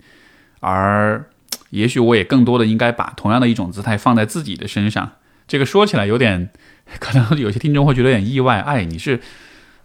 [0.58, 1.30] 而
[1.70, 5.12] 也许我也更多的应该把同样的一种姿态放在自己的身上。
[5.46, 6.50] 这个说起来有点，
[6.98, 8.58] 可能有些听众会觉得有点意外。
[8.58, 9.20] 哎，你是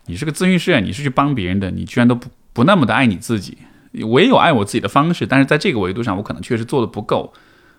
[0.07, 3.57] 你是个咨询师啊，你是去帮别人的，你居然都不不那么的爱你自己。
[4.03, 7.33] 我也有爱我自己的方式，但是在这个维度上，我可能确实做的不够，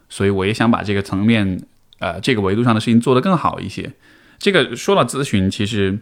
[0.08, 1.62] 所以我也想把这个层面，
[1.98, 3.92] 呃，这个维度上的事情做得更好一些。
[4.38, 5.98] 这个说到咨询，其实。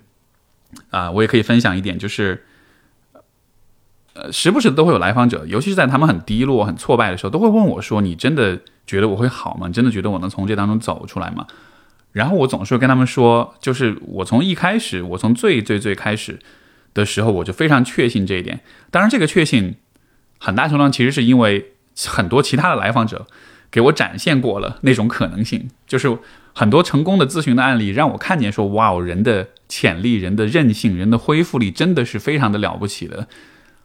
[0.91, 2.45] 啊，我也可以分享一点，就是，
[4.13, 9.67] 呃，时不时都会有来访者，尤其是在他们很低落、很挫败的时候，都会问我说：“你真的觉得我会好吗？
[9.67, 11.45] 你真的觉得我能从这当中走出来吗？”
[12.15, 16.39] 然后我总是跟他们说，就是我从一开始，我从最最最开始
[16.95, 18.61] 的时候，我就非常确信这一点。
[18.91, 19.77] 当然，这个确信
[20.39, 21.73] 很大程度上其实是因为
[22.07, 23.27] 很多其他的来访者
[23.71, 26.19] 给我展现过了那种可能性，就是
[26.55, 33.29] 很多成功的咨询的案例让我看见说：“哇哦，人的。”潜力、人的韧性、人的恢复力真的是非常的了不起的。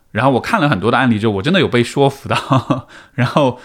[0.10, 2.88] 然后我看了很多的案例之后，我真的有被说服到。
[3.14, 3.60] 然后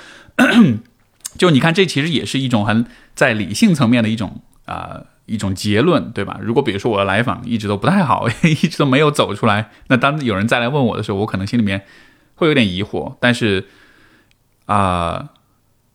[1.38, 5.00] 就你看，这其实也是一种很在理性层面的一种啊
[5.30, 6.38] 一种结论，对吧？
[6.42, 11.84] 如果比如说我的来访一直都不太好， 一直都没有走出来，那当有人再来问我的时候，我可能心里面
[12.34, 13.16] 会有点疑惑。
[13.20, 13.66] 但是
[14.66, 15.30] 啊，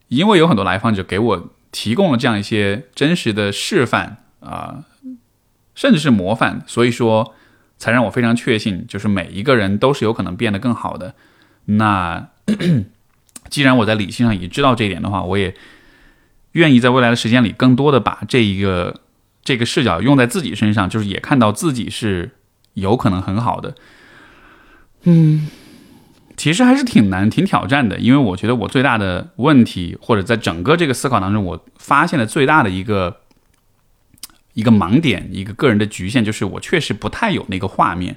[0.08, 4.86] 因为有很多来访者给我提供了这样一些真实的示范啊。
[5.76, 7.36] 甚至是模范，所以说
[7.78, 11.14] 才让我非常确信，就是每一个人都是有可能变得更好的。
[11.66, 12.30] 那
[13.52, 15.54] 既然我在理性上已经知道这一点的话，我也
[16.54, 19.02] 愿意在未来的时间里，更多的把这一个
[19.46, 22.32] 这个视角用在自己身上，就是也看到自己是
[22.74, 23.76] 有可能很好的。
[25.04, 25.48] 嗯，
[26.36, 33.22] 其实还是挺难、挺挑战的，因为我觉得我最大的问题，或者在整个这个思考当中，我发现的最大的一个。
[34.56, 38.16] 一个盲点，一个个人的局限，就是我确实不太有那个画面，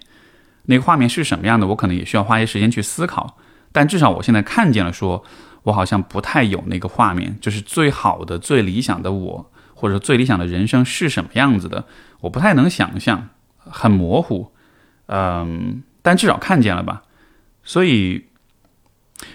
[0.66, 3.36] 那个画面是什么样的，我可能也需要花一些时间去思考。
[3.72, 5.24] 但至少我现在看见了，说
[5.64, 11.86] 我好像不太有那个画面，就是最好的、最理想的我，或者最理想的人生是什么样子的，
[12.22, 14.50] 我不太能想象，很模糊。
[15.06, 17.04] 嗯，但至少看见了吧。
[17.62, 18.24] 所以，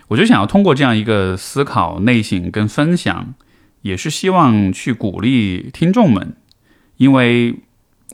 [0.10, 3.36] 我就想要通过这样一个思考、内省跟分享，
[3.84, 6.36] 也是希望去鼓励听众们。
[6.98, 7.62] 因为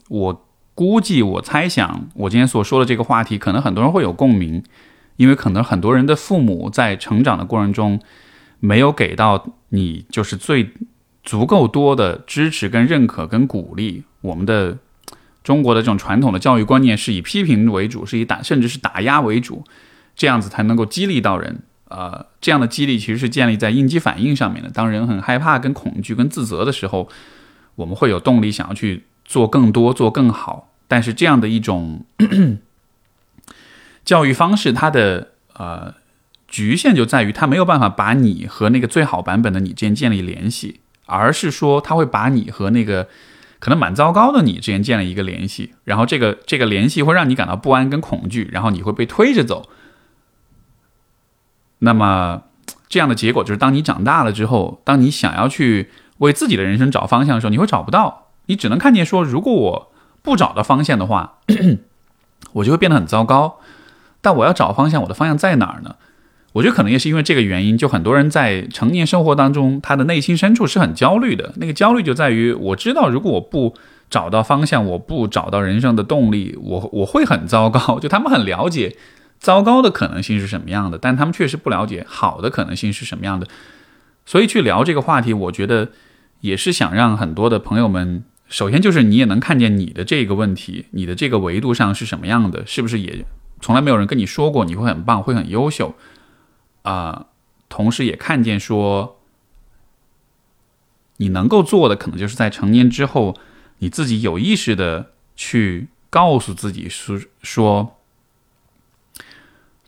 [0.08, 4.62] 我估计，我猜想，我今天所说的这个话题，可能很多人会有共鸣，
[5.16, 8.00] 因为可能很多人的父母在成长的过程中，
[8.60, 10.72] 没有给到你就是最
[11.22, 14.04] 足够多的支持、跟认可、跟鼓励。
[14.20, 14.78] 我们的
[15.42, 19.64] 中国的这种传统的教育观念是以批评为主，是以打甚至是打压为主，
[20.14, 21.62] 这样子才能够激励到人。
[21.88, 24.70] 呃，这样的激励其实是建立在应激反应上面的。
[24.70, 27.08] 当人很害怕、跟恐惧、跟自责的时候，
[27.74, 30.68] 我们会有动力想要去做更多、做更好。
[30.86, 32.04] 但是这样的一种
[34.04, 35.94] 教育方式，它的呃
[36.46, 43.08] 局限就在于它没有办法把你和那个最好版本的你之间建立联系，而是说他会把你和那个
[43.58, 49.68] 可能蛮糟糕的你之间建立一个联系，然后这个这个联系会让你感到不安跟恐惧，然后你会被推着走。
[51.80, 52.42] 那么，
[52.88, 59.92] 这样的结果就是，当你长大了之后，当你想要去为自己的人生找方向的时候，你会找不到，你只能看见说，如果我
[60.22, 61.38] 不找到方向的话，
[62.52, 63.58] 我就会变得很糟糕。
[64.20, 65.96] 但我要找方向，我的方向在哪儿呢？
[66.52, 71.52] 我觉得可能也是因为这个原因，就很多人在成年生活当中，他的内心深处是很焦虑的。
[71.56, 73.74] 那个焦虑就在于，我知道，如果我不
[74.08, 78.00] 找到方向，我不找到人生的动力，我 我会很糟糕。
[78.00, 78.96] 就他们很了解。
[79.38, 80.98] 糟糕的可能性是什么样的？
[80.98, 83.46] 但他们确实不了解好的可能性是什么样的，
[84.26, 85.88] 所以去聊这个话题，我觉得
[86.42, 93.24] 也是想让很多的朋友们，首先就是你也能看见你的这个问题，你的这个维度上是什么样的，是不是也
[93.62, 95.94] 从来没有人跟你说过你会很棒，会很优秀
[96.82, 97.26] 啊？
[97.68, 99.20] 同时也看见说，
[101.18, 103.36] 你能够做的，可能就是在成年之后，
[103.78, 107.96] 你自己有意识的去告诉自己说说。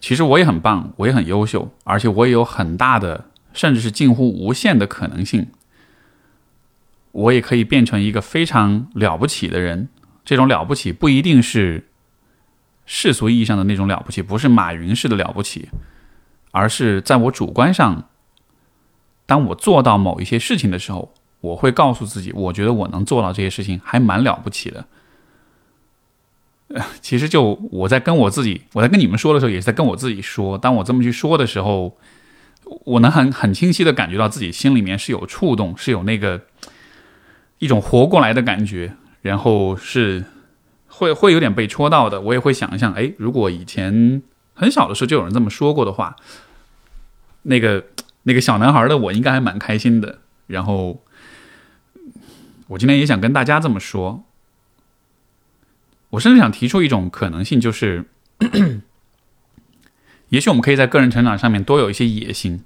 [0.00, 5.48] 其实我也很棒，我也很优秀，而且我也有很大的，甚至是近乎无限的可能性。
[7.12, 9.88] 我也可以变成一个非常了不起的人。
[10.24, 11.88] 这种了不起不一定是
[12.86, 15.68] 世俗意义上的那种了不起，不是马云式的了不起，
[16.52, 18.08] 而是在我主观上，
[19.26, 24.84] 当我做到某一些事情的时候，我会告诉自己，我觉得我能做到这些事情还蛮了不起的。
[27.02, 30.56] 其实就我在跟我自己，我在跟你们说的时候，也是在跟我自己说。
[30.56, 31.98] 当我这么去说的时候，
[32.84, 36.40] 我能很很清晰的感觉到自己心里面是有触动，是有那个
[37.58, 40.24] 一种活过来的感觉，然后是
[40.86, 42.20] 会会有点被戳到的。
[42.22, 44.22] 我也会想象，哎，如果以前
[44.54, 46.16] 很小的时候就有人这么说过的话，
[47.42, 47.84] 那个
[48.24, 50.18] 那个小男孩的我应该还蛮开心的。
[50.46, 51.02] 然后
[52.68, 54.24] 我今天也想跟大家这么说。
[56.10, 58.04] 我甚至想提出一种可能性，就是，
[60.28, 62.62] 也许我们可以在个人成长上面多有一些野心。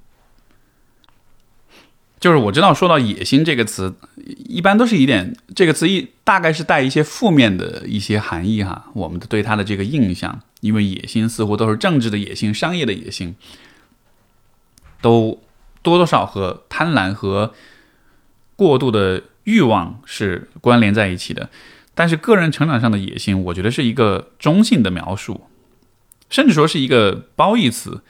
[2.18, 8.90] 就是我知道说到“野心”这个词，一般都是一点这个词一大概是带一些负面的一些含义哈。
[8.94, 13.34] 我们对它的这个印象，因为野心似乎都是政治的野心、商业的野心，
[15.00, 15.42] 都
[15.82, 17.54] 多多少和贪婪和
[18.56, 21.50] 过度的欲望是关联在一起的。
[21.94, 25.46] 但是个人成长上的野心，我觉得是一个中性的描述，
[26.28, 28.02] 甚至说是一个褒义词。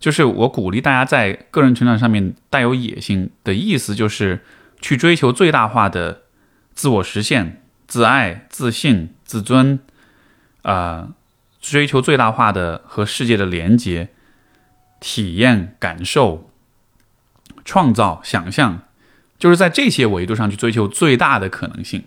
[0.00, 4.44] 就是我鼓励大家在个人成长上面带有野心的意思，就是
[4.80, 6.22] 去追求最大化的
[6.74, 9.78] 自我实现、自爱、自信、自尊，
[10.60, 11.14] 啊，
[11.70, 14.10] 追求最大化的和世界的连接、
[15.00, 16.50] 体验、感受、
[17.64, 18.82] 创造、想象，
[19.38, 22.04] 就是在这些维度上去追求最大的可能性。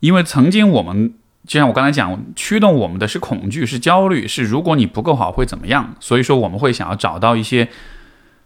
[0.00, 1.14] 因为曾经我们
[1.46, 5.96] 就像我刚才讲，驱动我们的是恐惧，是焦虑，是如果你不够好会怎么样？
[6.00, 7.70] 所以说我们会想要找到一些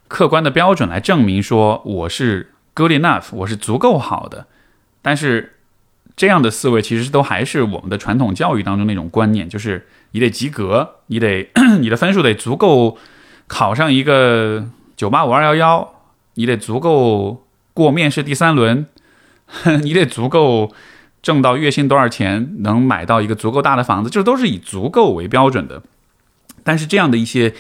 [0.07, 4.47] 客观的标准来证明说我是 good enough，我是足够好的。
[5.03, 5.58] 但是
[6.18, 11.48] 这样的思维其实都还是我们的传统教育当中那种观念，就是你得及格，你得
[11.81, 12.98] 你的分数得足够
[13.46, 15.94] 考上一个九八五二幺幺，
[16.35, 18.85] 你得足够过面试第三轮，
[19.83, 20.74] 你得足够。
[21.20, 25.83] 挣到月薪多少钱，能买到一个足够大的房子，这都是以足够为标准的。
[26.62, 27.54] 但是这样的一些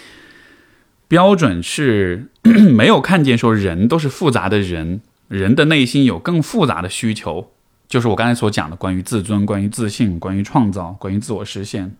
[1.08, 7.50] 标准是 没有看见说人都是复杂的人，人的内心有更复杂的需求，
[7.88, 11.96] 就是我刚才所讲的关于自尊、关于自信、关于创造、关于自我实现。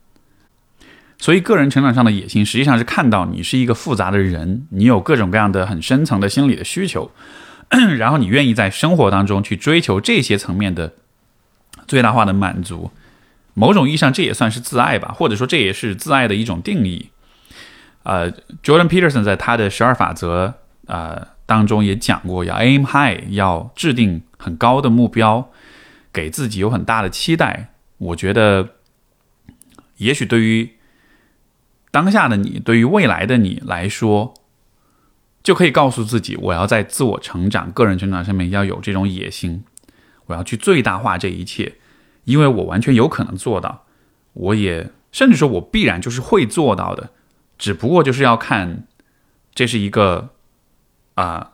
[1.19, 7.11] 所以个人成长上的野心，实际上是看到你是一个复杂的人，你有各种各样的很深层的心理的需求，
[7.99, 10.93] 然后你愿意在生活当中去追求这些层面的。
[11.87, 12.91] 最大化的满足，
[13.55, 17.09] 某种意义上这也算是自爱吧，或者说这也是自爱的一种定义。
[18.03, 18.31] 呃
[18.63, 20.53] ，Jordan Peterson 在他的十二法则
[20.85, 25.51] 呃当中也讲过，要 aim high，要制定很高的目标，
[26.19, 27.73] 给自己有很大的期待。
[27.99, 28.71] 我觉得，
[29.99, 30.73] 也许对于
[31.93, 34.35] 当下的你，对于未来的你来说，
[35.45, 39.63] 就可以告诉自己，我要在自我成长、个人成长上面要有这种野心。
[40.27, 41.77] 我要去最大化这一切，
[42.25, 43.85] 因为我完全有可能做到，
[44.33, 47.11] 我也甚至说我必然就是会做到的，
[47.57, 48.89] 只不过就是要看
[49.55, 50.31] 这是一个
[51.15, 51.53] 啊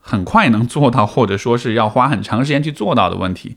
[0.00, 3.56] 很快能做到，或者说是要花很长时间去做到的问题。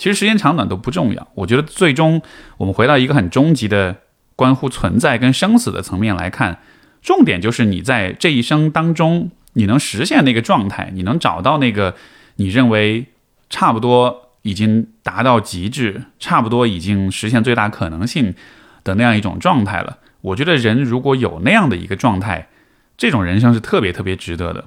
[0.00, 2.22] 其实时间长短都不重要，我觉得最终
[2.56, 3.98] 我们回到一个很终极的
[4.34, 6.58] 关乎存在跟生死的层面来看，
[7.02, 11.94] 重点就是你在这一生当中，你能实现那个状态，你能找到那个
[12.36, 13.08] 你认为
[13.50, 18.34] 差不多已经达到极致，差不多已经实现最大可能性
[18.82, 19.98] 的那样一种状态了。
[20.22, 22.48] 我觉得人如果有那样的一个状态，
[22.96, 24.64] 这种人生是特别特别值得的。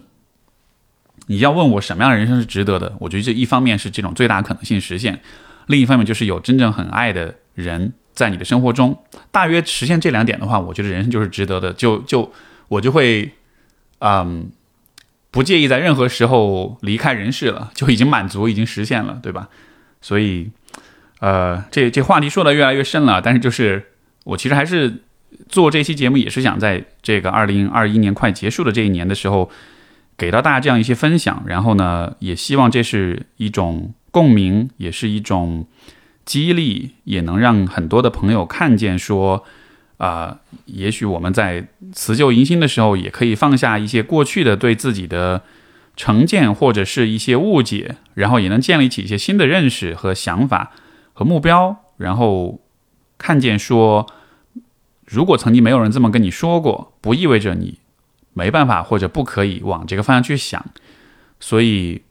[1.28, 2.94] 你要问我什么样的人生是值得的？
[3.00, 5.22] 我觉得这一方面是这种最大可能性实现，
[5.68, 9.02] 另一方面就是有真正很爱的人在你的生活中。
[9.32, 11.72] 大约实现这两点的话，我觉得人生就是值得的。
[11.72, 12.34] 就就
[12.68, 13.32] 我就会，
[14.00, 14.52] 嗯，
[15.32, 19.48] 不介意在任何时候离开人世了，就已经满足，已经实现了，对吧？
[20.02, 20.52] 所以，
[21.22, 23.22] 呃，这这话题说的越来越深了。
[23.22, 23.92] 但是就是
[24.26, 25.02] 我其实还是
[25.48, 29.50] 做这期节目，也是想在这个二零二一年快结束的这一年的时候。
[30.18, 35.66] 给到大家这样一些分享，然后呢，也希望这是一种共鸣，也是一种
[36.24, 39.44] 激励，也能让很多的朋友看见说，
[39.98, 45.42] 啊，也许我们在辞旧迎新的时候，也可以放下一些过去的对自己的
[45.96, 50.72] 成见或者是一些误解，然后也能建立起一些新的认识和想法
[51.14, 52.62] 和目标，然后
[53.18, 54.08] 看见说，
[55.06, 57.80] 如果曾经没有人这么跟你说过，不意味着你。
[58.34, 60.64] 没办法，或者不可以往这个方向去想，
[61.40, 62.02] 所以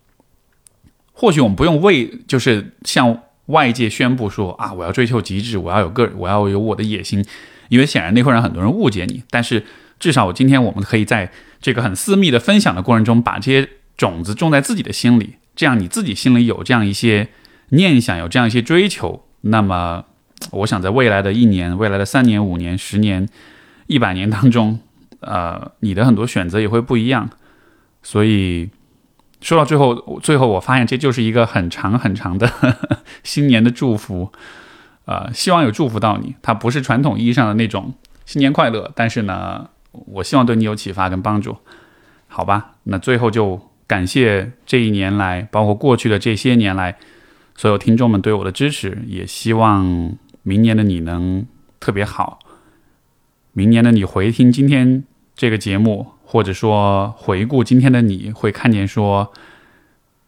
[1.12, 7.24] 或许我们不用为就是向外界宣布说啊，我要追求极致，我要有个，我要有我的野心，
[7.68, 9.22] 因为显然那会让很多人误解你。
[9.30, 9.64] 但是
[9.98, 17.28] 至少我今天我们可以在这个很私密的分享的过程中，把这些种子种在自己的心里，这样你自己心里有这样一些
[17.70, 20.04] 念想，有这样一些追求，那么
[20.52, 23.28] 我想在未来的一年、未来的三年、五年、十年、
[23.86, 24.80] 一百年当中。
[25.22, 27.30] 呃，你的很多选择也会不一样，
[28.02, 28.70] 所以
[29.40, 32.48] 说到最后，最后我发现这就是一个很长很长的
[33.24, 34.30] 新年的祝福，
[35.04, 36.34] 呃，希望有祝福到你。
[36.42, 37.94] 它不是传统意义上的那种
[38.24, 41.56] 新年快乐，但是呢，我希望对你有启发跟帮助，
[42.28, 42.74] 好吧？
[42.84, 46.96] 那最后就感谢这一年来，包括过去的这些年来，
[47.56, 51.44] 所有听众们对我的支持，也希望明年的你能
[51.80, 52.38] 特别好，
[53.52, 55.04] 明年的你回听今天。
[55.34, 59.32] 这个节目，或者说回顾今天的你，会看见说：“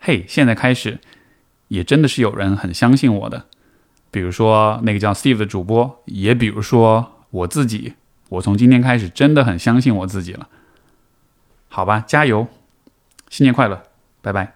[0.01, 0.99] 嘿，现在开始，
[1.69, 3.47] 也真的是有人很相信我的。
[4.11, 7.95] 比如说那个叫 Steve 的主播，也比如说我自己，
[8.29, 10.49] 我从今天开始真的很相信我自己了。
[11.69, 12.47] 好吧，加油，
[13.29, 13.83] 新年快乐，
[14.23, 14.55] 拜拜。”